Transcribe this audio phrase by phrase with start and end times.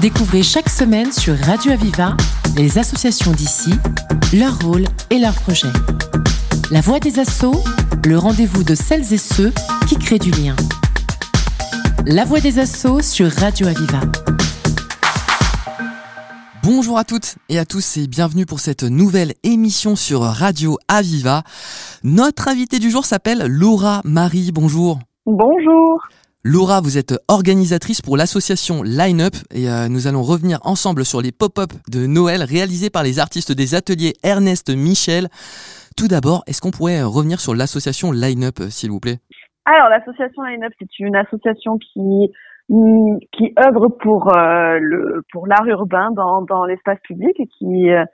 [0.00, 2.16] Découvrez chaque semaine sur Radio Aviva
[2.56, 3.72] les associations d'ici,
[4.32, 5.72] leur rôle et leurs projets.
[6.70, 7.62] La voix des assauts,
[8.06, 9.52] le rendez-vous de celles et ceux
[9.86, 10.56] qui créent du lien.
[12.06, 14.00] La voix des assauts sur Radio Aviva.
[16.62, 21.42] Bonjour à toutes et à tous et bienvenue pour cette nouvelle émission sur Radio Aviva.
[22.02, 24.52] Notre invitée du jour s'appelle Laura Marie.
[24.52, 25.00] Bonjour.
[25.26, 26.00] Bonjour.
[26.44, 31.22] Laura, vous êtes organisatrice pour l'association Line Up et euh, nous allons revenir ensemble sur
[31.22, 35.28] les pop-up de Noël réalisés par les artistes des ateliers Ernest Michel.
[35.96, 39.22] Tout d'abord, est-ce qu'on pourrait revenir sur l'association Line Up, s'il vous plaît?
[39.66, 42.32] Alors, l'association Line Up, c'est une association qui
[42.70, 47.88] mm, qui œuvre pour euh, le pour l'art urbain dans, dans l'espace public et qui
[47.92, 48.04] euh,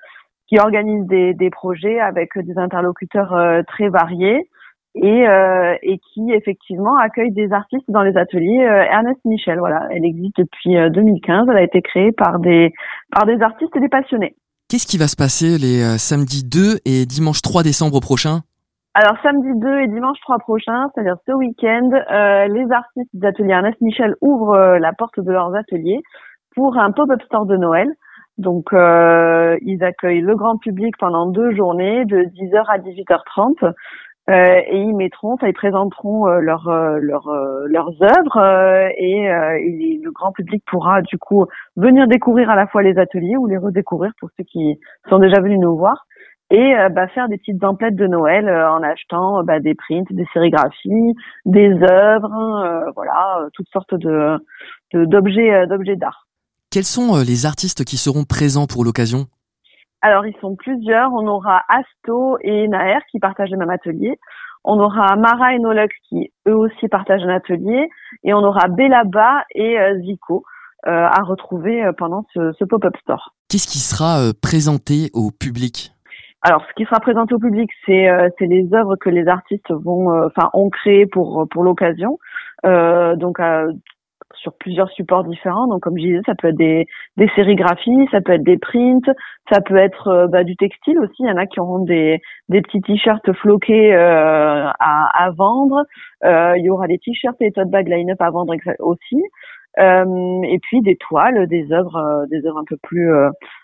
[0.49, 3.35] qui organise des, des projets avec des interlocuteurs
[3.67, 4.51] très variés
[4.95, 9.59] et, euh, et qui effectivement accueille des artistes dans les ateliers euh, Ernest Michel.
[9.59, 11.49] Voilà, elle existe depuis 2015.
[11.49, 12.73] Euh, elle a été créée par des
[13.13, 14.35] par des artistes et des passionnés.
[14.69, 18.41] Qu'est-ce qui va se passer les samedis 2 et dimanche 3 décembre prochain?
[18.95, 21.89] Alors samedi 2 et dimanche 3 prochain, c'est-à-dire ce week-end,
[22.53, 26.01] les artistes des ateliers Ernest Michel ouvrent la porte de leurs ateliers
[26.55, 27.89] pour un pop-up store de Noël.
[28.37, 33.73] Donc ils accueillent le grand public pendant deux journées de 10h à 18h30
[34.29, 37.31] euh, et ils mettront, ils présenteront euh, leur, euh, leur,
[37.67, 42.83] leurs œuvres et, et, le grand public pourra du coup venir découvrir à la fois
[42.83, 46.05] les ateliers ou les redécouvrir pour ceux qui sont déjà venus nous voir
[46.51, 51.15] et bah, faire des petites emplettes de Noël en achetant bah, des prints, des sérigraphies,
[51.45, 54.39] des œuvres, voilà, toutes sortes de
[54.95, 56.27] d'objets d'objets d'art.
[56.71, 59.27] Quels sont les artistes qui seront présents pour l'occasion?
[60.01, 61.13] Alors, ils sont plusieurs.
[61.13, 64.19] On aura Asto et Naer qui partagent le même atelier.
[64.65, 67.89] On aura Mara et Nolux qui, eux aussi, partagent un atelier.
[68.23, 70.45] Et on aura Bellaba et euh, Zico
[70.87, 73.35] euh, à retrouver euh, pendant ce, ce pop-up store.
[73.49, 75.93] Qu'est-ce qui sera présenté au public?
[76.43, 80.51] Alors, ce qui sera présenté au public, c'est les œuvres que les artistes vont, enfin,
[80.53, 82.19] ont créées pour pour l'occasion.
[82.63, 83.41] donc,
[84.35, 85.67] sur plusieurs supports différents.
[85.67, 89.11] Donc, comme je disais, ça peut être des, des sérigraphies, ça peut être des prints,
[89.53, 91.17] ça peut être euh, bah, du textile aussi.
[91.21, 95.85] Il y en a qui auront des, des petits t-shirts floqués euh, à, à, vendre.
[96.25, 99.23] Euh, il y aura des t-shirts et tote bag line-up à vendre aussi.
[99.79, 103.13] Euh, et puis des toiles, des œuvres, euh, des œuvres un peu plus,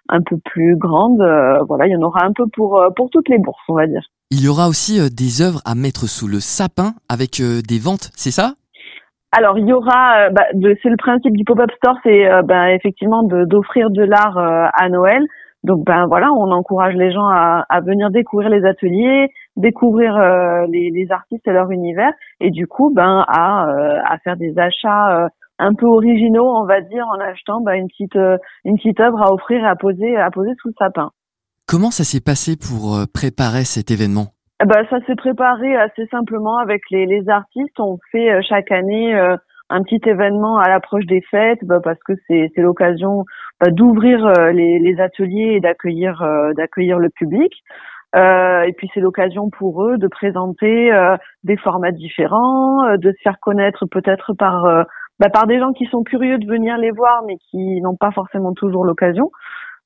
[0.09, 1.23] un peu plus grandes.
[1.67, 4.03] voilà, il y en aura un peu pour pour toutes les bourses, on va dire.
[4.31, 8.31] Il y aura aussi des œuvres à mettre sous le sapin avec des ventes, c'est
[8.31, 8.55] ça?
[9.37, 10.45] Alors il y aura, euh, bah,
[10.83, 14.89] c'est le principe du pop-up store, c'est euh, ben, effectivement d'offrir de, l'art euh, à
[14.89, 15.25] Noël.
[15.65, 20.19] Donc ben voilà, on encourage les gens à, à venir découvrir les ateliers, découvrir
[20.69, 23.67] les, les, artistes et leur univers, et du coup ben à,
[24.05, 25.27] à faire des achats
[25.59, 28.19] un peu originaux, on va dire, en achetant ben, une petite
[28.67, 31.13] une petite œuvre à offrir et à poser à poser sous le sapin.
[31.67, 34.35] Comment ça s'est passé pour préparer cet événement?
[34.67, 37.79] Ben, ça s'est préparé assez simplement avec les, les artistes.
[37.79, 39.37] On fait euh, chaque année euh,
[39.69, 43.25] un petit événement à l'approche des fêtes bah, parce que c'est l'occasion
[43.61, 46.23] bah, d'ouvrir euh, les, les, ateliers et d'accueillir
[46.57, 47.53] d'accueillir le public.
[48.15, 50.93] et puis c'est l'occasion pour eux de présenter
[51.43, 54.87] des formats différents, de se faire connaître peut-être par
[55.19, 58.13] bah, par des gens qui sont curieux de venir les voir mais qui n'ont pas
[58.13, 59.31] forcément toujours l'occasion.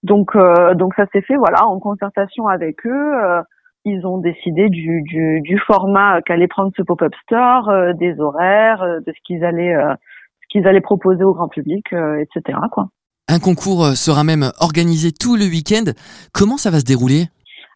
[0.03, 0.37] Donc
[0.75, 3.43] donc ça s'est fait voilà en concertation avec eux
[3.85, 8.83] ils ont décidé du, du, du format qu'allait prendre ce pop-up store, euh, des horaires,
[8.83, 9.95] euh, de ce qu'ils allaient, euh,
[10.43, 12.59] ce qu'ils allaient proposer au grand public, etc.
[12.71, 12.89] Quoi.
[13.29, 15.93] Un concours sera même organisé tout le week-end.
[16.33, 17.27] Comment ça va se dérouler?